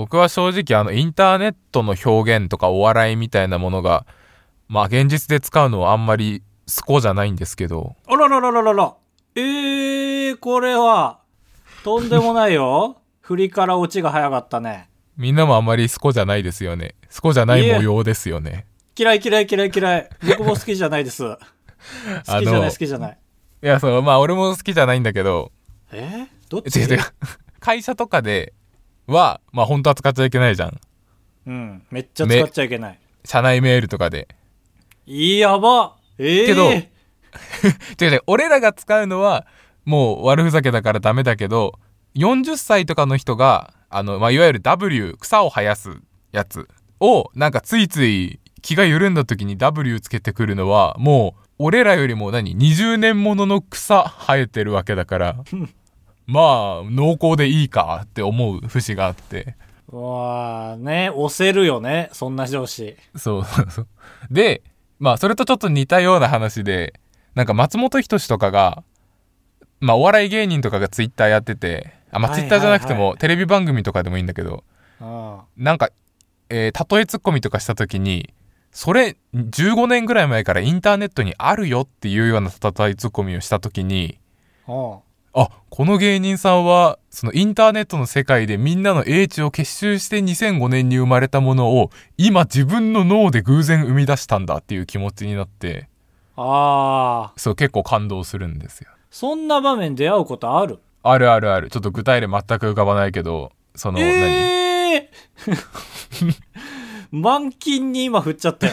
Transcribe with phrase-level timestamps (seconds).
[0.00, 4.06] 僕は正直あのインターネットの表現とかお笑いみたいなものが、
[4.66, 8.94] まあ現実で使うのはあんまりスコじゃないんですけど、あらららららら。
[9.34, 11.18] えー、これは、
[11.84, 12.96] とんでもないよ。
[13.20, 14.88] 振りから落ちが早かったね。
[15.18, 16.94] みんなもあんまりスコじゃないですよね。
[17.10, 18.64] スコじゃない模様ですよね。
[18.96, 20.10] 嫌い嫌い嫌い嫌い。
[20.26, 21.24] 僕も好きじゃないです。
[22.26, 23.18] 好きじゃない好きじゃない。
[23.62, 25.52] いや、そう、まあ俺も好きじゃないんだけど、
[25.92, 26.26] え？
[26.26, 26.80] ー、どっち？
[26.80, 27.00] 違う違う。
[27.60, 28.54] 会社とかで
[29.10, 30.80] は、まあ本当は使っちゃいけないじゃん。
[31.46, 31.82] うん。
[31.90, 32.98] めっちゃ使っちゃいけない。
[33.24, 34.28] 社内メールとかで。
[35.06, 35.96] いやば。
[36.18, 36.46] ええー。
[36.46, 36.70] けど
[38.00, 39.46] 違う違う、俺らが使うのは、
[39.84, 41.78] もう悪ふざけだからダメだけど、
[42.14, 45.90] 40歳とかの人が、あの、まあ、いわゆる W、草を生やす
[46.32, 46.68] やつ
[47.00, 55.36] を、なんかついつい気が緩んだ時に W つけてくるのは、もう、俺らよりも何 ?20 年ものの草生えてるわけだから、
[56.30, 59.56] まあ、濃厚でいいかって思う節があって。
[59.88, 62.96] わあね、押せるよね、そんな上司。
[63.16, 63.88] そうそうそう。
[64.30, 64.62] で、
[65.00, 66.94] まあ、それとちょっと似たような話で、
[67.34, 68.84] なんか松本人志とかが、
[69.80, 74.62] まあ、お笑い芸人とかがツイッターやってて、あ、まあ、ツイッターじゃなくても、テレビ番組とかでもいいんだけど、
[75.00, 75.38] うん。
[75.56, 75.90] なんか、
[76.48, 78.32] えー例えツッコミとかした時に、
[78.70, 84.20] それ、15年ぐらい前からインターネットにあるよっていうような例えツッコミをした時に、
[84.68, 84.98] うん。
[85.32, 95.88] あ、この芸人さんは、そのインターネットの世界でみんなの英知を結集して2005年に生まれたものを、今自分の脳で偶然生み出したんだっていう気持ちになって、
[96.36, 98.88] ああ、そう結構感動するんですよ。
[99.10, 100.78] そんな場面出会うことある？
[101.02, 101.70] あるあるある。
[101.70, 106.34] ちょっと具体例全く浮かばないけど、その、何ええー、
[107.12, 108.72] 満金に今振っちゃったよ。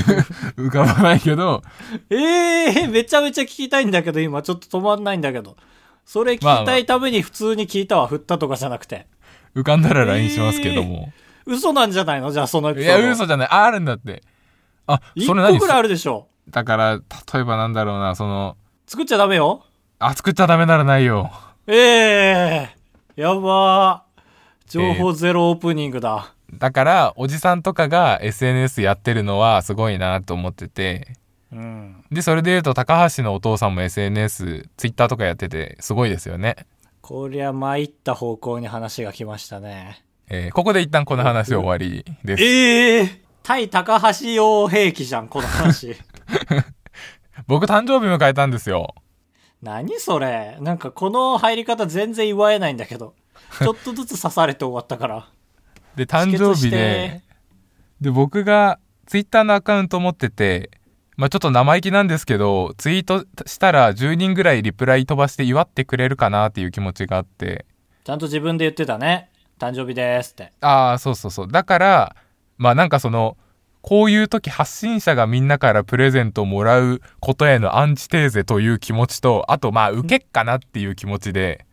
[0.56, 1.62] 浮かばないけど、
[2.10, 5.56] ええー、めちゃめちゃ聞きたいんだけど、今ちょっと止まんないんだけど。
[6.04, 9.06] それ聞きたいために普通に聞いたわ、振ったとかじゃなくて。
[9.54, 11.12] 浮かんだら LINE しますけども。
[11.46, 12.30] 嘘なんじゃないの？
[12.30, 13.02] じゃあそのエピいソード。
[13.02, 13.48] や、嘘じゃない。
[13.50, 14.22] あるんだって。
[14.86, 16.28] あ、一それ何個ぐらいあるでしょ。
[16.48, 17.00] だから、
[17.32, 19.64] 例えばなんだろうな、その、作っちゃダメよ。
[19.98, 21.30] あ、作っちゃダメならないよ。
[21.66, 24.70] ええー、やばー。
[24.70, 26.34] 情報ゼロオープニングだ。
[26.54, 31.16] だから、おじさんとかが SNS やってるのはすごいなと思ってて、
[31.52, 32.04] うん。
[32.10, 36.56] で、それで言うと、高橋のお父さんも SNS、Twitter とかやってて、すごいですよね。
[37.00, 40.04] こりゃ参った方向に話が来ましたね。
[40.28, 42.42] えーここで一旦この話終わりです。
[42.42, 43.08] ええー、
[43.42, 45.96] 対高橋用兵器じゃん、この話。
[47.48, 48.94] 僕誕生日迎えたんですよ。
[49.60, 53.14] 何それなんかこの入り方全然祝えないんだけど。
[53.58, 55.28] ちょっとずつ刺されて終わったから。
[55.96, 57.22] で、誕生日で、
[58.00, 60.70] で、僕が Twitter のアカウント持ってて、
[61.16, 67.66] まあちょっと生意気なんですけど、ツイートしたら10人ぐらいリプライ飛ばして祝ってくれるかなっていう気持ちがあって、
[68.04, 69.30] ちゃんと自分で言ってたね。
[69.58, 70.52] 誕生日ですって。
[70.60, 71.48] ああ、そうそうそう。
[71.48, 72.16] だから、
[72.56, 73.36] まあなんかその、
[73.82, 81.66] こういう時発信者がみんなからプレゼントをもらうことへのアンチテーゼという気持ちと、あとまあ受けっかなっていう気持ちで、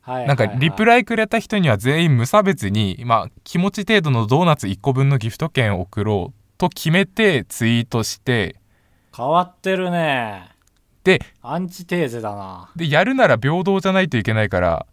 [0.00, 8.59] はいなんかリプライくれた人には全員無差別に、まあ気持ち程度のドーナツ1個分のギフト券を送ろうと決めてツイートして、
[9.20, 10.48] 変わってるね。
[11.04, 12.70] で、アンチテーゼだな。
[12.74, 14.86] で、やるなら平等じゃないといけないから、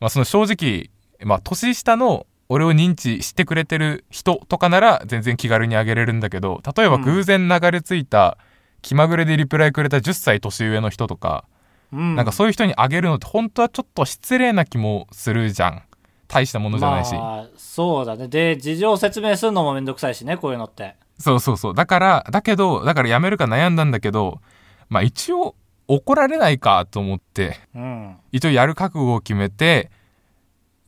[0.00, 0.90] まあその正直、
[1.24, 8.36] まあ年下の俺を認知してくれてる人とかなら全然気軽にあげれるんだけど、例えばうん偶然流れ着いた
[8.82, 11.44] 気まぐれでリプライくれた10歳年上の人とか、
[11.92, 12.16] うん。
[12.16, 15.82] なんかそういう人にあげるのって本当はちょっと失礼な気もするじゃん。
[16.26, 17.14] 大したものじゃないし。
[17.14, 18.26] まあ、そうだね。
[18.26, 20.96] で、事情説明するのもめんどくさいしね、こういうのって。
[21.18, 21.74] そうそうそう。
[21.74, 24.40] だから、だけど、だからやめるか悩んだんだけど、
[24.88, 25.54] まあ一応
[25.88, 28.16] 怒られないかと思って、うん。
[28.32, 29.90] 一応やる覚悟を決めて、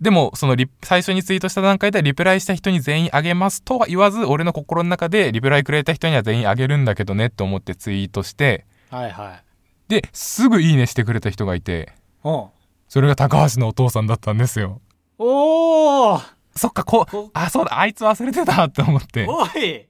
[0.01, 9.45] でも、そのリ最初にツイートした段階でリプライした人に全員あげますとは言わず、俺の心の中でリプライくれた人には全員あげるんだけどねって思ってツイートして、はいはい。
[9.91, 11.93] で、すぐいいねしてくれた人がいて、
[12.25, 12.45] うん。
[12.89, 14.81] それが高橋のお父さんだったんですよ。
[15.19, 16.21] おー
[16.57, 19.27] そっか、こうこ、あ、そうだ、あいつ忘れてたって思って。
[19.29, 19.90] おい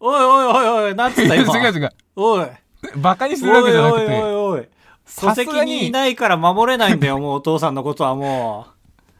[0.00, 1.68] おいおいおいおい、なんつった 違う今。
[1.68, 1.92] 違う。
[2.16, 2.46] おい。
[2.96, 4.68] バカにするわけじゃなくおいおいて、おいおい。
[5.20, 8.66] 戸籍にいにないから守れないんだよ、もうお父さんのことはも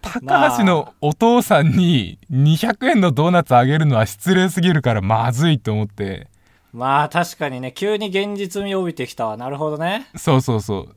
[0.02, 6.28] 高橋のお父さんに200円のドーナツあげるのは失礼すぎるからまずいと思って、
[6.74, 6.76] う。
[6.76, 9.36] まあ確かにね、急に現実味を帯びてきたわ。
[9.36, 10.06] なるほどね。
[10.16, 10.96] そうそうそう。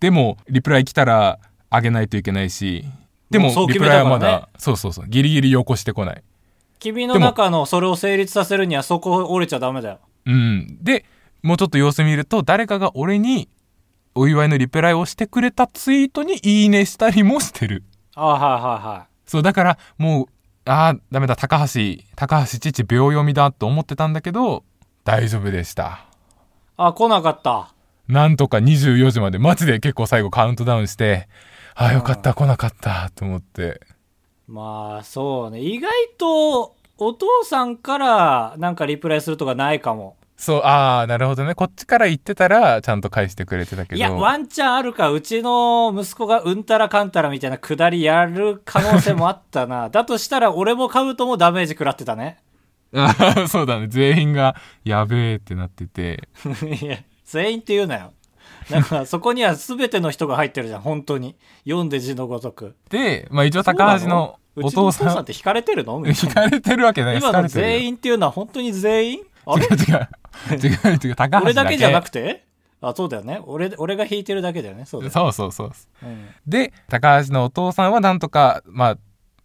[0.00, 1.38] でも、リプライ来たら
[1.70, 2.84] あげないといけないし、
[3.30, 6.22] でもリプライはまだ、そうそうそう、ギリギリよこしてこない。
[6.78, 9.98] 君の中のそれを成立させるにはそこ折れちゃダメだよ。
[10.26, 10.78] うん。
[10.82, 11.04] で、
[11.42, 13.48] もうちょっと様子見ると、誰かが俺に
[14.14, 17.82] お祝いのリプライをしてくれたツイートにいいねしたりもしてる。
[18.14, 20.26] あはいはいはそう、だから、もう、
[20.66, 24.64] あーダメだ高橋高橋父秒読みだと思ってたんだけど
[25.04, 26.06] 大丈夫でした
[26.78, 27.74] あ、来なかった。
[28.08, 31.28] なんとか24時までマジで結構最後カウントダウンして
[31.74, 33.80] ああよかった来なかったと思って
[34.46, 35.60] まあ、そうね。
[35.60, 40.16] 意外と、お父さんからなんかリプライするとかないかも。
[40.36, 45.10] そうああなるほどねこっちから言ってたらちゃんと返してくれてたけどいや、ワンチャンあるか。
[45.10, 49.88] うちの息子がうんたらかんたらみたいなくだりやる可能性もあったな。
[49.90, 52.38] だとしたら、俺もカブトもダメージ食らってたね。
[53.48, 54.54] そうだね全員が
[54.84, 56.28] やべえってなってて
[56.80, 58.12] いや、全員って言うなよ。
[58.70, 61.36] なんか、そこには全ての人が入ってるじゃん、本当に。
[61.64, 62.74] 読んで字のごとく。
[62.90, 65.18] で、まあ、一応高橋のお父さん。
[65.18, 66.02] って引かれてるの？
[66.06, 67.18] 引かれてるわけない。
[67.18, 69.20] 今の全員っていうのは本当に全員？
[69.46, 69.66] あれ？
[69.66, 70.88] 違う違う。
[70.88, 71.14] 違う違う。
[71.16, 72.22] 高橋俺だけじゃなくて？
[72.22, 72.44] て
[72.80, 73.40] あ、そうだよね。
[73.46, 74.84] 俺、俺が引いてるだけだよね。
[74.84, 75.10] そうね。
[75.10, 75.70] そうそうそう
[76.02, 76.06] う。
[76.06, 76.26] ん。
[76.46, 78.98] で高橋のお父さんはなんとかまあ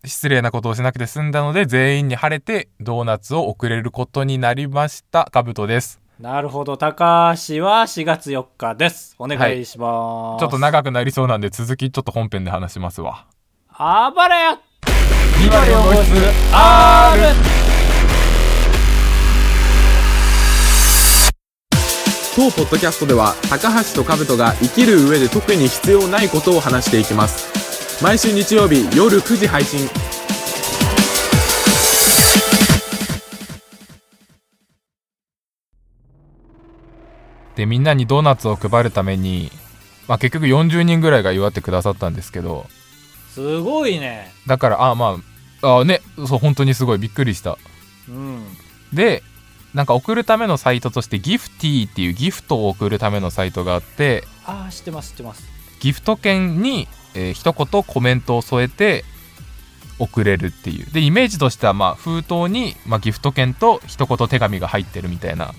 [0.06, 5.28] 失礼なことをしなくて済んだので全員に晴れてドーナツを送れることになりました。
[5.32, 6.76] カブトですなるほど。
[6.76, 9.16] 高橋は4月4日です。
[9.20, 10.42] お願いします。
[10.42, 13.26] ちょっと長くなりそうなんで続きちょっと本編で話しますわ
[13.70, 14.60] あばれや
[15.42, 16.12] 今両方室
[16.52, 17.36] R!
[22.36, 29.88] 当ポッドキャストでは高橋と兜が生きる上で特に必要ないことを話していきます毎週日曜日夜9時配信
[37.60, 39.52] でみんなにドーナツを配るために
[40.08, 42.66] まあ結局40人ぐらいが祝ってくださったんですけど
[43.34, 44.32] すごいね。
[44.48, 45.18] だからあま
[45.62, 47.58] ああねそう本当にすごいびっくりした
[48.08, 48.44] うん。
[48.94, 49.24] で
[49.74, 55.44] なんか送るためのサイトとしてギフティーっていうギフトを送るためのサイトがあってああ、知ってます、知ってます。
[55.82, 59.04] ギフト券に、えー一言コメントを添えて
[60.00, 65.54] 送れるっていうでイメージとしてはまあ封筒に、まあ、ギフト券と一言手紙が入ってるみたいな。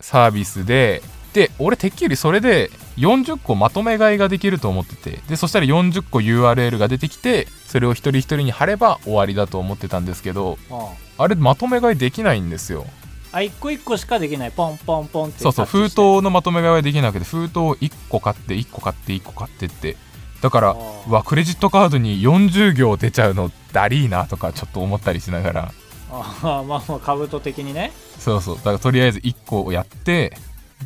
[0.00, 1.02] サービスで。
[1.32, 5.20] で俺てっきりそれで40個まとめ買いができると思ってて。
[5.28, 11.28] でそしたら40個 URL が出てきてそれを一人一人に貼れば終わりだと思ってたんですけどああ。
[11.28, 12.84] れまとめ買いできないんですよ。
[13.32, 14.50] あ、一個一個しかできない。
[14.50, 15.38] ポンポンポンって。
[15.38, 19.96] そうそう封筒のまとめ買いはできなくて封筒を1個買って1個買って1個買ってって。
[20.40, 20.76] だから
[21.06, 25.72] うわクレジットカードに40行出ちゃうのだりーなとかちょっと思ったりしながら
[26.10, 27.92] ああ、まあまあ、カブト的にね。
[28.18, 30.36] そうそうだからとりあえず1個をやって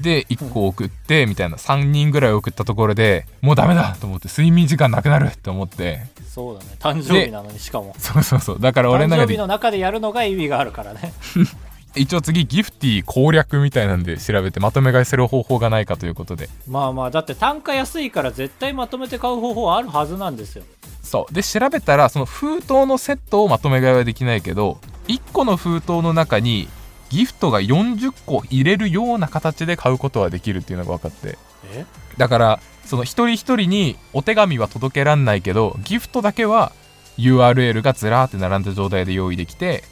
[0.01, 6.77] で1個送ってみたいな3人ぐらい送ったところでもうダメだと思って睡眠時間なくなるって思ってそうだね。
[6.81, 7.95] 誕生日なのに、しかも。
[7.99, 11.13] そうそうそうだから俺誕生日の中での中でやるのが意味があるからね。
[11.97, 16.49] 一応次ギフティ攻略みたいなんで調べてまとめ買いする方法がないかということで。
[16.69, 20.65] まあまあ、だって単価安いから絶対まとめて買う方法はあるはずなんですよ。
[21.03, 21.35] そう。
[21.35, 26.69] で調べたらその封筒のセットをまとめ買いはできないけど1個の封筒の中に
[27.11, 31.39] ギフトが40個入れるような形で買うことはできるっていうのが分かって。
[31.73, 31.85] え？
[32.17, 36.73] だからその一人一人にお手紙は届けらんないけどギフトだけは
[37.19, 39.85] URL がずらーって並んだ状態で用意できて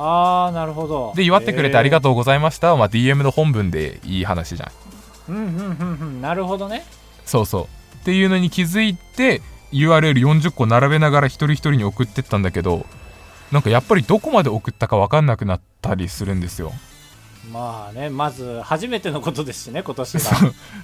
[0.00, 1.12] ああ、なるほど。
[1.16, 5.36] で祝ってくれてありがととうございましたは、まあ、DM の本文でいい話じゃんう。
[5.36, 6.20] うん、うん、うん、うん。
[6.22, 6.84] なるほどね。
[7.24, 7.64] そうそう
[8.00, 9.42] っていうのに気づいて
[9.72, 12.86] URL40 個並べながら一人一人に送ってったんだけど
[13.52, 16.72] なんかやっぱりどこまで送ったか分かんなくなったりするんですよ
[17.52, 20.20] まあね、まず、初めてのことですしね、今年が。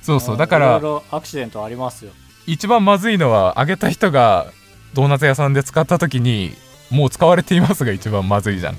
[0.03, 2.13] そうそううんだからいろいろアクシデントありますよ。
[2.47, 4.47] 一番まずいのはあげた人が
[4.95, 6.55] ドーナツ屋さんで使った時に
[6.91, 8.77] もう使われていますが一番まずいじゃん。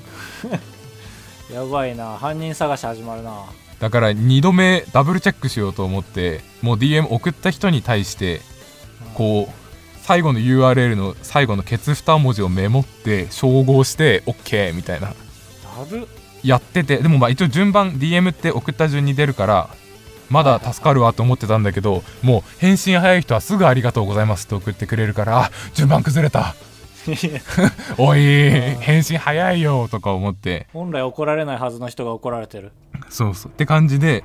[1.54, 2.18] やばいな。
[2.18, 3.44] 犯人探し始まるな。
[3.80, 8.42] だから2度目ダブルチェックしようと思ってもう DM 送った人に対して
[9.14, 15.14] こう最後の URL の最後のケツ2文字をメモって照合して OK みたいな。
[16.44, 19.70] やっててでもまあ一応順番 DM って送った順に出るから
[20.30, 26.56] まだ助かるわと思ってたんだけどもう返信早い人はすぐありがとうございますって送ってくれるからあ順番崩れた
[27.98, 28.20] おい
[28.80, 30.68] 返信早いよとか思って。
[30.74, 32.72] 本来怒られないはずの人が怒られてる。
[33.10, 33.52] そうそう。
[33.52, 34.24] って感じで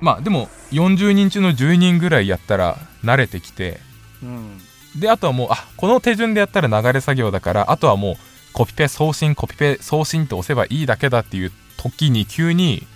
[0.00, 3.80] まあでも40人中の10人ぐらいやったら慣れてきて。
[4.22, 4.60] うん。
[4.98, 8.14] であとはもうあこの手順でやったら流れ作業だからあとはもう
[8.52, 12.86] コピペ送信コピペ送信って押せばいいだけだっていう時に急に、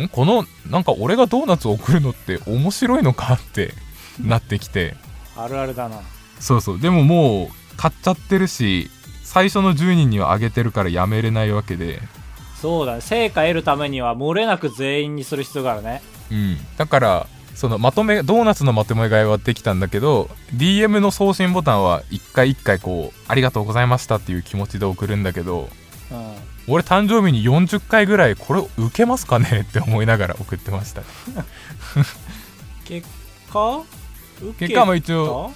[0.00, 0.08] ん。
[0.08, 3.72] このなんか俺がドーナツを送るのって面白いのかって
[4.20, 4.96] なってきて。
[5.36, 6.00] あるあるだな。
[6.40, 6.80] そうそう。
[6.80, 8.90] でももう買っちゃってるし
[9.24, 12.00] 最初の10人にはあげてるからやめれないわけで。
[12.60, 13.00] そうだね。
[13.02, 16.00] 成果得るためには漏れなく全員にする必要があるね。
[16.30, 16.56] うん。
[16.78, 25.68] だからそのまとめドーナツのまとめ買いはできたんだけど DM の送信ボタンは一回一回こう「ありがとうございました」っていう気持ちで送るんだけど
[26.10, 26.34] うん。
[26.68, 29.64] 俺誕生日に40回ぐらいこれ受けますかね？
[29.68, 31.02] って思いながら送ってました。
[32.84, 33.06] 結
[33.52, 33.82] 果？
[34.42, 35.52] 受け結果も一応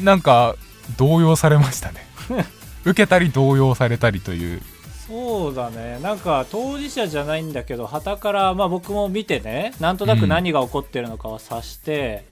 [0.00, 0.56] なんか
[0.96, 2.06] 動揺されましたね。
[2.84, 4.62] 受けたり動揺されたりという。
[5.06, 5.98] そうだね。
[6.00, 12.24] なんか当事者じゃないんだけど旗から、まあ、僕も見てねなんとなく何が起こってるのかは察して、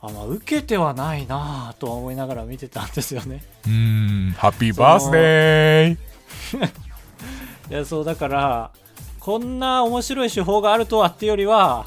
[0.00, 3.42] あまあ、受けてはないなぁとは思いながら見てたんですよね。
[3.66, 3.72] うー
[4.30, 4.34] ん。
[4.38, 6.12] ハッピーバースデー
[7.70, 8.70] いやそうだから
[9.20, 11.86] こんな面白い手法があるとはっていうよりは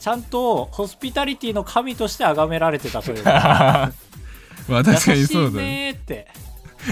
[0.00, 3.92] ちゃんとホスピタリティの神として崇められてたというか
[4.68, 6.28] まあ確かにそう優しいだねって。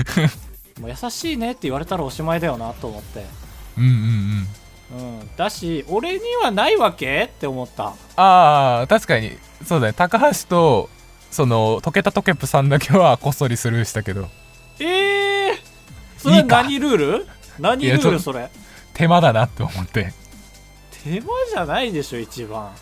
[0.80, 3.26] もう優しいねって言われたらおしまいだよなと思って。
[3.76, 5.20] うんうんうん。
[5.20, 7.94] うん、だし俺にはないわけって思った。
[8.16, 9.36] ああ確かに。
[9.66, 9.92] そうだね。
[9.92, 10.90] 高橋と
[11.30, 14.28] その溶けたトケプさんだけはこっそりスルーしたけど。
[14.80, 15.56] ええー、
[16.18, 17.26] それ何ルール？
[17.58, 18.50] 何ルールそれ？
[18.94, 20.12] 手間だなって思って。
[21.04, 22.72] 手間じゃないでしょ一番。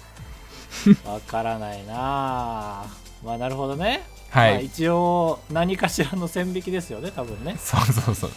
[1.05, 2.87] わからないなあ
[3.25, 7.57] まあなるほどね、はい、まあ、一応何かしらの線引きですよね多分ね。
[7.59, 8.31] そうそうそう。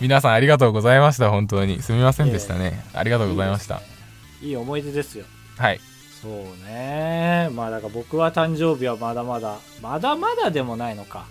[0.00, 1.82] 皆さんありがとうございました本当に。
[1.82, 3.80] すみませんでしたね、ありがとうございました。
[4.42, 5.24] いい思い出ですよ。
[5.56, 5.80] はい。
[6.20, 6.32] そう
[6.66, 7.48] ね。
[7.54, 11.26] まあだから僕は誕生日はまだまだまだまだでもないのか。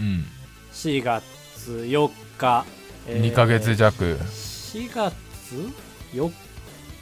[0.00, 0.24] うん。
[0.72, 1.24] 4月
[1.68, 2.64] 4日、
[3.06, 4.16] 2ヶ月弱。
[4.16, 5.14] 4月
[6.12, 6.32] ？4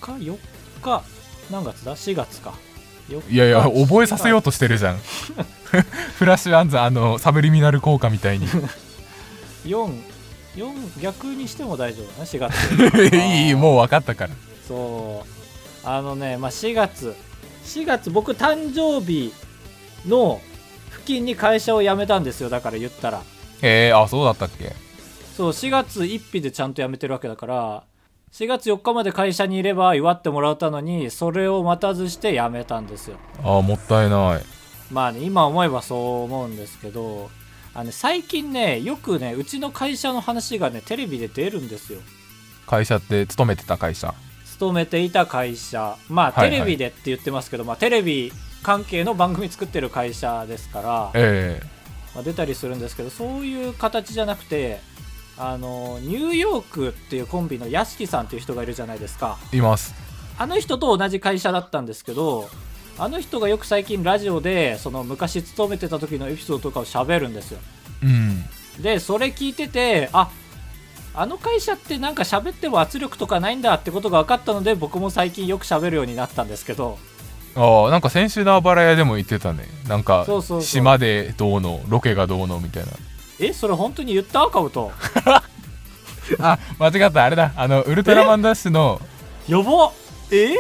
[0.00, 0.38] 日？4
[0.82, 1.02] 日？
[1.50, 2.50] 何月だ？4月か。
[2.50, 2.65] 4日
[3.08, 4.98] いやいや覚えさせようとしてるじゃん。
[6.18, 8.48] フラッシュアンズあのサブリミナル効果みたいに。
[9.64, 10.02] 4
[10.56, 13.14] 4逆にしても大丈夫だね4月。
[13.16, 14.32] いいいいもう分かったから。
[14.66, 15.88] そう。
[15.88, 17.14] あのね、まあ、4月。
[17.64, 19.32] 4月僕誕生日
[20.06, 20.40] の
[20.92, 23.22] 付近に会社を辞めたんですよだから言ったら。
[23.62, 24.74] えー、あそうだったっけ？
[25.36, 27.82] そう4月1日でちゃんと辞めてるわけだから
[28.36, 33.16] 4月4日まで会社にいれば祝ってもらったのにそれを待たずして辞めたんですよ。
[33.42, 34.44] あもったいない。
[34.92, 37.30] まあね今思えばそう思うんですけど
[37.72, 42.00] あのね最近ねよくねうちの会社の話がねテレビで出るんですよ。
[42.66, 44.12] 会社って勤めてた会社？
[44.44, 45.96] 勤めていた会社。
[46.10, 46.58] まあはいはい。
[46.58, 48.30] テレビでって言ってますけど、まあテレビ
[48.62, 51.62] 関係の番組作ってる会社ですから、え。
[52.14, 54.80] まあ、出たりするんですけどそういう形じゃなくて
[55.38, 59.38] あのニューヨークっていうコンビの屋敷さんっていう人がいるじゃないですか。
[59.52, 59.94] えいます。
[60.38, 62.48] あの人と同じ会社だったんですけど
[62.98, 67.60] あの人がよく最近ラジオでその昔勤めてた時のエピソードとかを喋るんですよ。
[68.02, 68.44] うん。
[68.82, 70.30] でそれ聞いててあ
[71.14, 76.98] あの会社ってなんか喋っても圧力とかないんだってことが分かったので僕も最近よく喋るようになったんですけど。
[77.54, 79.64] ああなんか先週のあばら屋でも言ってたね。
[79.88, 80.26] なんか
[80.60, 82.92] 島でどうのロケがどうのみたいな
[83.40, 84.46] えそれ本当に言った？
[84.48, 84.92] カブト。
[86.40, 87.24] あ間違った。
[87.24, 87.52] あれだ。
[87.56, 89.00] あのウルトラマンダッシュの
[89.48, 89.92] やば。
[90.32, 90.54] え？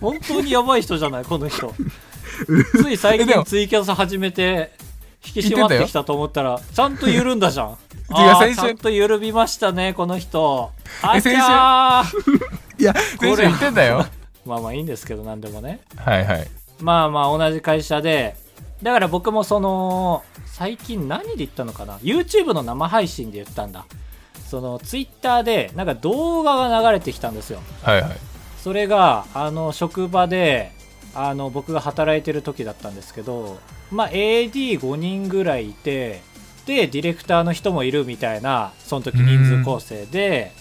[0.00, 1.24] 本当にやばい人じゃない？
[1.24, 1.74] この人。
[2.82, 4.72] つい最近ツイキャス始めて
[5.26, 7.76] 引き締まってきたと思ったらちゃんと緩んだじゃん。
[8.12, 10.70] あー先週ちゃんと緩みましたねこの人。
[11.02, 11.42] あちえ先週？
[11.42, 14.06] ゃーいや先週言ってんだよ。
[14.46, 15.80] まあまあいいんですけど何でもね。
[15.96, 16.48] はいはい。
[16.80, 18.36] まあまあ同じ会社で
[18.82, 23.86] だから僕もその最近何で言ったのかな？YouTube の生配信で言ったんだ。
[24.48, 27.60] その Twitter でなんか動画が流れてきたんですよ。
[27.82, 28.16] はいはい。
[28.62, 30.72] それがあの職場で
[31.14, 33.58] あの僕が働いてる時だったんですけど
[33.90, 36.22] まあ AD5 人ぐらいいて
[36.66, 40.52] でディレクターの人もいるみたいなその時人数構成で。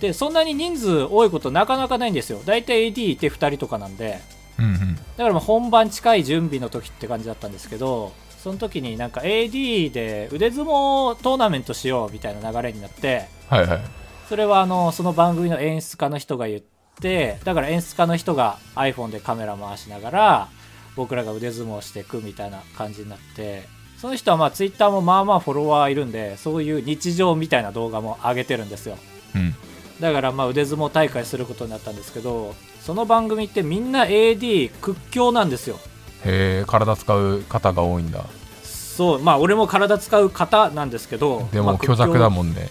[0.00, 2.40] でそんなに人数多いことなかなかないんですよ。
[2.44, 4.20] 大体 AD いて2人とかなんで
[4.58, 4.96] うんうん。
[4.96, 13.80] だからまあ本番近い準備の時って感じだったんですけどその時になんか AD で腕相撲トーナメントしようみたいな流れになってはいはい。
[14.28, 16.60] それはあのその番組の演出家の人が言っ
[17.00, 20.48] てだから演出家の人が iPhone でカメラ回しながら
[20.96, 23.64] 僕らが腕相撲していくみたいな感じになって
[23.98, 28.98] その人はまあ Twitter もまあまあフォロワーいるんでそういう日常みたいな動画も上げてるんですよ。
[29.34, 29.54] うん。
[30.00, 35.76] だからまあ腕相撲大会することになったんですけどその番組ってみんな AD 屈強なんですよ。
[36.22, 38.24] へえ体使う方が多いんだ。
[38.62, 42.68] そうまあ俺も体使う方なんですけどまあでも虚弱だもんね。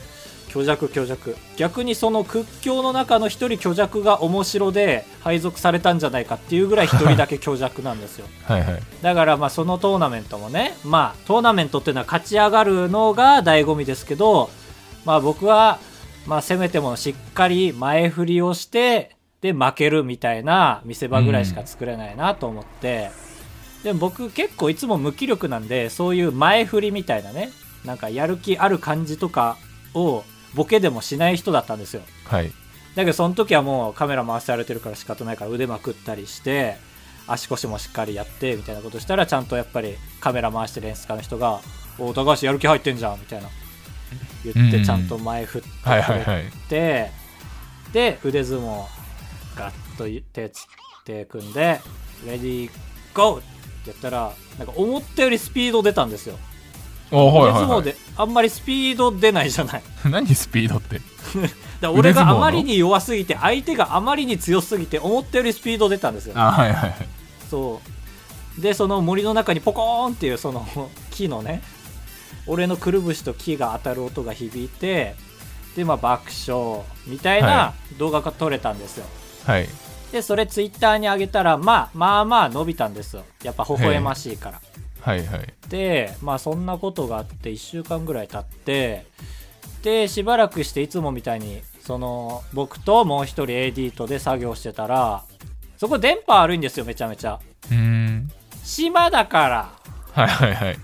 [0.49, 1.35] 虚弱虚弱。
[1.57, 8.27] 逆にその屈強の中の一人虚弱が面白で配属されたんじゃないかっていうぐらい一人だけ虚弱なんですよ。
[8.45, 8.83] はいはい。
[9.01, 14.51] だからまあそのトーナメントもねまあトーナメントっていうのは勝ち上がるのが醍醐味ですけど
[15.05, 15.79] まあ僕は
[16.27, 19.12] まあせめてもしっかり前振りをして
[19.43, 23.11] で負けるみたいな見せ場ぐらいしか作れないなと思って、
[23.83, 27.51] でも僕結構いつも無気力なんでそういう前振りみたいなね
[27.83, 29.57] なんかやる気ある感じとか
[29.93, 30.23] を
[30.55, 32.53] ボケでもしない人だったんですよはい。
[32.95, 36.77] だけどその時はもうカメラ回されてるから仕方ないから腕まくったりして
[37.27, 41.59] 足腰もしっかりやってみたいなことしたらちゃんとやっぱりカメラ回してる演出家の人が
[41.99, 43.49] 「お高橋やる気入ってんじゃん」みたいな
[44.45, 45.69] 言うんうんってちゃんと前振って。
[46.69, 47.11] て
[47.91, 49.02] で腕相撲
[49.55, 50.65] ガッと手つ
[51.05, 51.79] 手組んで
[52.25, 52.71] 「レディー
[53.13, 53.43] ゴー!」っ
[53.83, 56.37] てやったらなんか思ったよりスピード出たんですよ
[57.11, 60.11] おはい腕相撲はい、であんまりスピード出ないじゃないはい。
[60.11, 61.01] 何スピードって？
[61.81, 67.07] だ俺があまりに弱すぎて相手があまりに強すぎて思ったよりスピード出たんですよあはいはいはい。
[67.49, 67.81] そ
[68.57, 70.65] うでその森の中にポコーンっていうその
[71.11, 71.61] 木のね
[72.47, 75.15] 俺のくるぶしと木が当たる音が響いて
[75.75, 79.13] でまあ爆笑みたいなは動画が撮れたんですよ、はい。
[80.11, 83.23] でそれツイッターに上げたらまあまあまあ伸びたんですよ。
[83.43, 84.61] やっぱ微笑ましいから。
[85.01, 85.25] はい。
[85.25, 85.53] はい。
[85.69, 89.05] でまあそんなことがあって1週間ぐらい経って
[89.81, 95.23] でしばらくしていつもみたいにその僕ともう一人 AD とで作業してたら
[95.77, 97.39] そこ電波悪いんですよめちゃめちゃ。
[97.71, 98.31] うーん。
[98.63, 99.71] 島だから。
[100.13, 100.77] はいはいはい。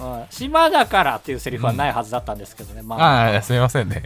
[0.00, 0.26] うん。
[0.30, 3.32] 島だからっていうセリフはないはずだったんですけどね、まあ。
[3.32, 4.04] ああ、すみませんね。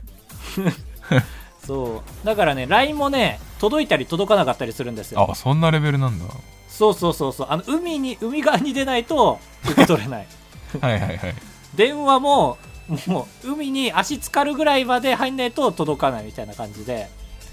[1.71, 5.25] そうだからね LINE もね届いたり届かなかったりするんですよ。
[5.31, 6.25] あ、そんなレベルなんだ。
[6.69, 7.47] そうそうそうそう。
[7.49, 10.27] あの海に海側に出ないと受け取れない。
[10.81, 11.35] はいはいはい。
[11.77, 12.59] 電話も
[13.07, 17.09] もう海に足浸かるぐらいまで入んないと届かないみたいな感じで。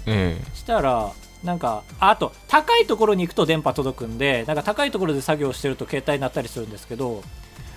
[0.06, 1.12] えしたら
[1.44, 7.22] なんかああと高いところに行くと電波届くんでなんか高いところで作業してると携帯になったりするんですけど、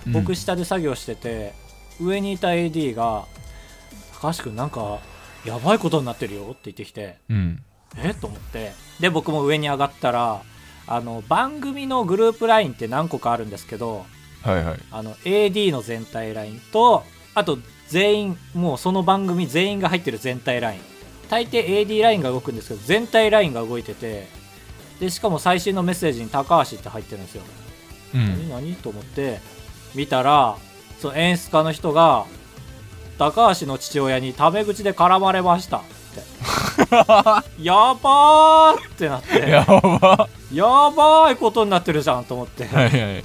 [0.08, 1.54] え僕下で作業してて
[2.00, 3.26] 上にいた AD が
[4.20, 4.98] 「高橋君なんか
[5.44, 7.62] やばいことになってるよ」って言ってきてうん。
[7.96, 8.14] え？
[8.14, 10.42] と思ってで僕も上に上がったら
[10.86, 14.06] あの番組のグループ LINE って何個かあるんですけど
[14.42, 14.78] はいはい。
[14.90, 17.58] あの AD の全体 LINE とあと
[17.88, 20.80] 全員もうその番組全員が入ってる全体 LINE
[21.28, 24.26] 大抵 AD ラインが動くんですけど全体 LINE が動いてて
[25.00, 27.42] でしかも最新のメッセージに高橋って入ってるんですよ、
[28.14, 28.48] うん。
[28.48, 28.48] 何？
[28.48, 28.74] 何？
[28.76, 29.40] と思って
[29.94, 30.56] 見たら
[31.00, 32.26] その演出家の人が
[33.22, 36.22] 高橋の父親にタメ口で絡まれましたって
[37.62, 40.28] やばーってなってやば。
[40.52, 43.20] やばいことになってるじゃんと思ってはいはい。
[43.20, 43.22] い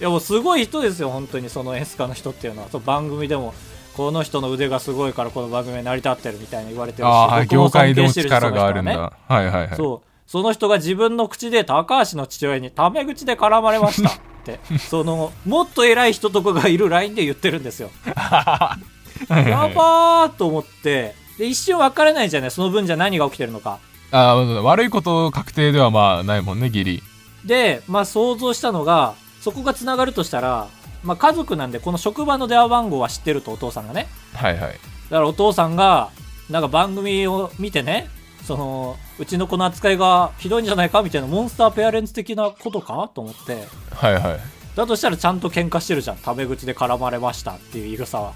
[0.00, 3.52] やもうすごい人ですよ本当にその演出家の人っていうのはそう番組でも
[3.96, 8.98] この人の腕がすごいからこの番組は成り立ってるみたいに言われてるしあ業界でも力があるんだ。
[8.98, 9.70] はいはいはい。
[9.70, 14.12] ねそうその人が自分の口で高橋の父親にタメ口で絡まれましたっ
[14.44, 17.90] て そのもっと偉い人とかがいる LINE で言ってるんですよ
[19.28, 21.14] やばーと思って。
[21.38, 23.78] で一瞬分からないじゃないその分じゃ何が起きてるのか。
[24.10, 27.02] あー悪いこと確定ではまあないもんね、ギリ。
[27.44, 30.68] で、まあ、想像したのがそこがつながるとしたら、
[31.02, 34.08] まあ、家族なんでこの職場の電話番号は知ってるとお父さんがね。
[34.34, 34.60] はいはい。
[34.60, 34.78] だか
[35.10, 36.10] らお父さんが
[36.50, 38.08] なんか番組を見てね
[38.44, 43.66] そのうちの子の扱いがひどいんじゃないかみたいなモンスターペアレンツ的なことかと思って。
[43.94, 44.40] はいはい。
[44.74, 46.16] だとしたらちゃんと喧嘩してるじゃん。
[46.16, 48.32] タメ口で絡まれましたっていう言い草は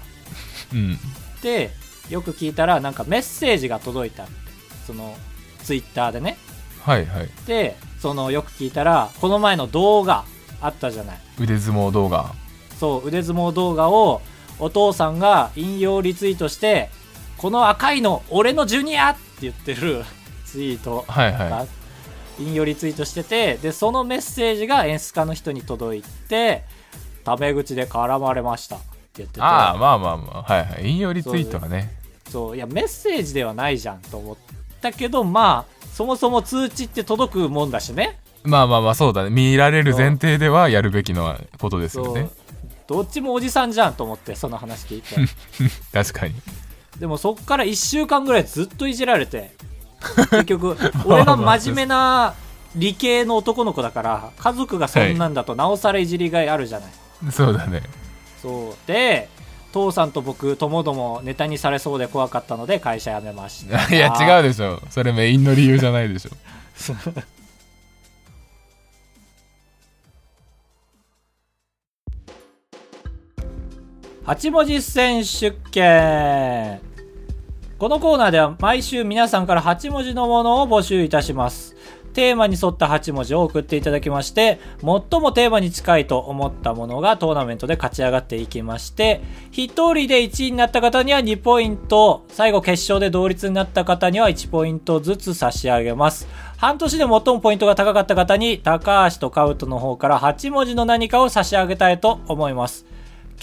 [0.73, 0.97] うん。
[1.41, 1.71] で
[2.09, 4.25] よく聞いたらなんかメッセージが届いた
[4.85, 5.15] その
[5.63, 6.37] ツイッターでね
[6.81, 7.29] はいはい。
[7.45, 10.25] でそのよく聞いたらこの前の動画
[10.61, 12.33] あったじゃない腕相撲動画。
[12.79, 14.21] そう腕相撲動画を
[14.59, 16.89] お父さんが引用リツイートして
[17.37, 20.03] 「この赤いの俺のジュニア!」って言ってる
[20.45, 21.65] ツイートはいはが
[22.39, 26.63] 引用リツイートしててでそのメッセージが演出家の人に届いて
[27.23, 28.77] タメ口で絡まれました
[29.13, 29.43] って言っててい。
[29.43, 30.43] ああ、まあまあまあ。
[30.43, 30.89] はいはい。
[30.89, 32.03] 引用リツイートはね。
[32.33, 34.37] そういやメッセージではないじゃんと思っ
[34.81, 39.29] たけどまあそもそも通知って届くもんだしねまあまあまあ、そうだね。
[39.29, 42.29] 見られる前提ではやるべきのことですよね。
[42.87, 45.15] どっちもおじさんじゃんと思ってその話聞いて
[45.93, 46.33] 確かに。
[46.99, 49.53] でもそっから1週間ぐらいずっといじられて
[50.31, 52.33] 結局 俺が真面目な
[52.75, 57.83] 理系の男の子だから家族がそんなんだとなおさらいじりがいあるじゃない、そうだね。
[58.43, 59.29] そうで
[59.71, 64.79] 父さんと僕ともどもネタにされそうで怖かったので会社辞めました いや、違うでしょ。
[64.89, 66.29] それメインの理由じゃないでしょ。
[74.25, 76.79] 8文字選手権
[77.77, 81.75] このコーナーでは毎週皆さんから8文字のものを募集いたします
[82.13, 84.85] テーマに沿った8文字を送っていただきまして、最
[85.19, 89.21] もテーマに近いと思ったものがトーナメントで勝ち上がっていきまして、
[89.51, 96.27] 1人で1位になった方には2ポイント、最後決勝で同率になった方には1ポイントずつ差し上げます。
[96.57, 102.85] 半年で最もポイントが高かった方に、高橋とカウトの方から8文字の何かを差し上げたいと思います。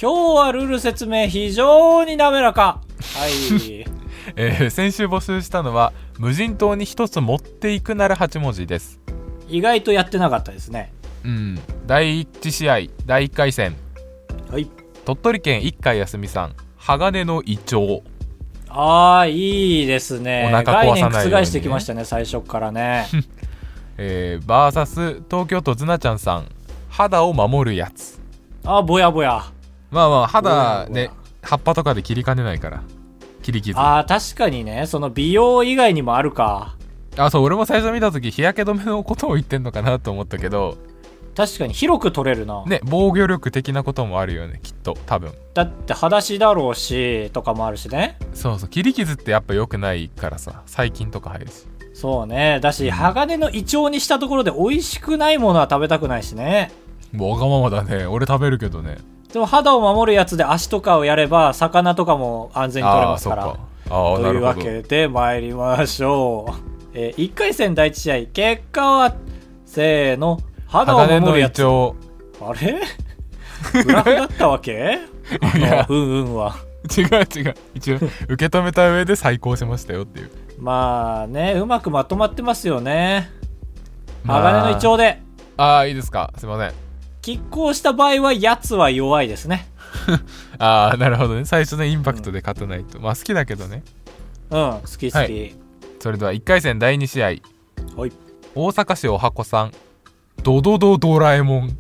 [0.01, 2.81] 今日はルール説明非常に滑らか。
[3.19, 4.00] はい。
[4.37, 9.01] えー先週募集したのは無人島に一つ持っていくなら8文字です
[9.49, 10.93] 意外とやってなかったですね。
[11.25, 13.77] うん第1試合第1回戦
[14.51, 14.71] はい。
[15.05, 18.03] 鳥取県一回休みさん鋼のイチョウ
[18.69, 20.49] ああ、いいですね。
[20.53, 23.07] お腹壊さないようにね覆してきましたね、最初からね。
[23.99, 26.47] えー、バーサス東京都ズナちゃんさん
[26.89, 28.21] 肌を守るやつ
[28.65, 29.45] あー、ぼやぼや。
[29.91, 31.11] まあまあ肌ねや
[31.43, 32.83] 葉っぱとかで切りかねないから
[33.53, 36.77] 切り傷あああ、確かにね、その美容以外にもあるか。
[37.31, 40.79] そう俺も最初見た時日焼け止めのことを言ってんのかなと思ったけど
[41.35, 42.65] 確かに広く取れるな。
[42.65, 48.17] ね防御力的なこともあるよねきっと多分だって裸足だろうし、とかもあるしね。
[48.33, 52.61] そうそう切り傷ってやっぱ良くないからさ細菌とか入るしそうね。
[52.63, 56.71] だし、鋼の胃腸にしたところで美味しくないものは食べたくないしね。
[57.19, 58.99] わがままだね俺食べるけどね
[59.33, 63.57] でも肌を守るやつで足とかをやれば、魚とかも安全に取れますから。
[63.89, 66.71] とないうわけで参りましょう。
[66.95, 69.15] え1回戦第1試合、結果は、
[69.65, 71.63] せーの、肌を守るやつ。
[71.65, 71.67] あ
[72.55, 72.81] れ？
[73.85, 74.99] グラフだったわけ？
[75.89, 76.57] うんうんは。
[76.97, 77.05] 違う
[77.41, 77.55] 違う。
[77.75, 80.31] 一応受け止めた上で最高しましたよっていう。
[80.59, 83.31] まあね、うまくまとまってますよね。
[84.25, 84.43] まあ。
[84.43, 85.23] 鋼の胃腸で、
[85.57, 86.33] ああいいですか。
[86.39, 86.90] すいません
[87.23, 89.69] 拮抗した場合は、やつは弱いですね。
[90.59, 91.45] ああなるほどね。
[91.45, 93.83] 最初のインパクトで勝たないと、まあ好きだけどね。
[94.51, 95.15] うん、好き好き。
[95.15, 95.55] ははい。
[95.99, 97.29] それでは1回戦第2試合。
[98.55, 99.73] 大阪市おはこさん。
[100.43, 101.77] ドドドドラえもん。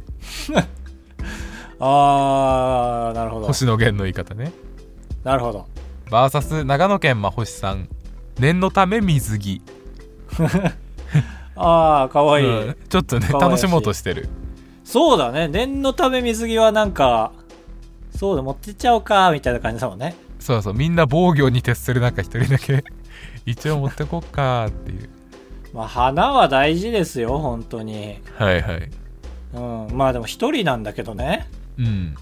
[1.81, 3.46] あー、なるほど。
[3.46, 4.53] 星野源の言い方ね。
[5.24, 5.66] なるほど。
[6.11, 7.88] バーサス長野県ま星さん。
[8.38, 9.62] 念のため水着、
[11.57, 12.68] あー、かわいい。
[12.68, 12.76] うん。
[12.88, 14.29] ちょっとね楽しもうとしてる
[14.90, 15.46] そうだね。
[15.46, 17.31] 念のため水着はなんか、
[18.16, 20.16] そうだ、持ってっちゃおうか、みたいな感じだもんね。
[20.40, 22.83] そうそうみんな防御に徹する中一人だけ
[23.46, 25.11] 一応持ってこっかっていう
[25.74, 28.18] まあ、花は大事ですよ、本当に。
[28.37, 28.90] はいはい
[29.55, 29.88] うん。
[29.92, 31.48] まあでも一人なんだけどね。
[31.79, 32.14] うん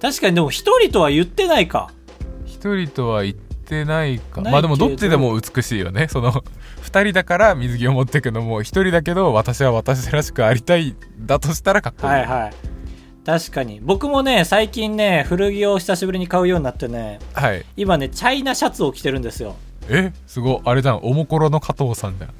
[0.00, 1.90] 確かにでも一人とは言ってないか。
[2.46, 6.42] 一人とは言ってないかないまあでもどっちでも美しいよねその
[6.80, 12.52] 二人だから水着を持ってくのも一人だけど私は私らしくありたいだとしたらかっこいい、はいはい。
[13.24, 13.80] 確かに。
[13.82, 17.64] 僕もね、最近ね、古着を久しぶりに買うようになってね、はい。
[17.76, 19.56] 今ね、チャイナシャツを着てるんですよ。
[19.88, 20.12] え？
[20.26, 20.60] すごい。
[20.64, 22.30] あれじゃんおもころの加藤さんじゃん。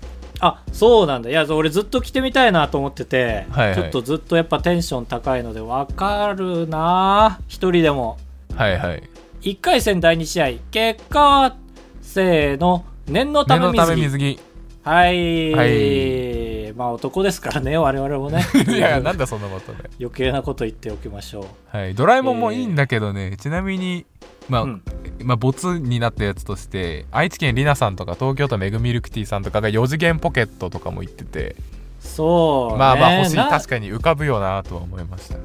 [0.41, 1.29] あ、そうなんだ。
[1.29, 3.75] いや、俺ずっと着てみたいなと思ってて、はいはい。
[3.75, 7.41] ちょっとずっとやっぱテンション高いので、わかるな。
[7.47, 8.17] 一人でも。
[8.57, 9.03] はいはい。
[9.43, 11.57] 1回戦第2試合、結果は、
[12.01, 13.91] せーの、念のため水着。
[13.91, 14.39] め水着
[14.83, 15.53] はい。
[15.53, 18.43] はいまあ男ですからね、 我々もね。
[18.69, 21.77] いやなんだそんなことで余計なこと言っておきましょう。
[21.77, 24.07] はいドラえもんもいいんだけどね、ちなみに
[24.49, 24.83] まあ、うん
[25.23, 31.57] まあ、ボツになったやつとして愛知県りなさんとか東京都めぐミルクティーさんとかが4次元ポケットとかも言ってて
[32.01, 32.79] そう、ね。
[32.79, 35.41] まあまあ星な確かに浮かぶよなとは思いましたね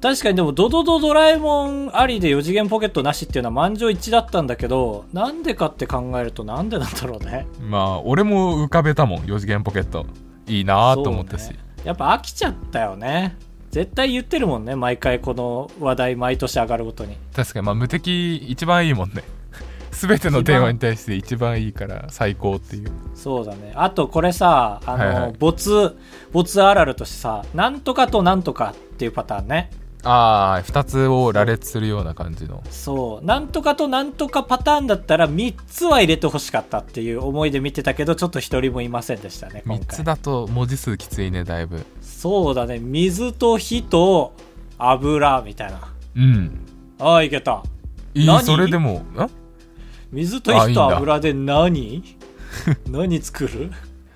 [0.00, 7.46] 確かにでも、ドドドドラえもんありで4次元ポケットなしっていうのは満場一致だったんだけど、なんでかって考えるとなんでなんだろうね。
[7.60, 10.06] まあ俺も浮かべたもん4次元ポケット
[10.46, 13.36] いいなと思ったし、ねやっぱ飽きちゃったよね。
[13.70, 17.16] 絶対言ってるもんね、毎回この話題毎年上がるごとに。
[17.34, 19.22] 確かにまあ無敵一番いいもんね
[19.90, 23.72] 全てのテーマに対して一番いいから最高っていうそうだね。
[23.74, 25.96] あとこれさ、あの、はいはい没、
[26.32, 29.70] 没あるあるとしてさ、なんとかとなんとかっていうパターンね。
[30.04, 33.24] ああ2つを羅列するような感じのそう。
[33.26, 39.96] なんとかとなんとかパターンだったら3つは入れてほしかったっていう思いで見てたけど、ちょっと一人もいませんでしたね、今3回。
[39.96, 42.78] つだと文字数きついねだいぶそうだね。
[42.78, 44.32] 水と火と
[44.78, 45.80] 油みたいな。
[46.16, 46.60] うん
[47.00, 47.62] ああ、いけた。
[48.14, 48.44] いい何？
[48.44, 49.30] それでもん
[50.12, 52.02] 水と火と油で何？
[52.88, 53.72] 何作る？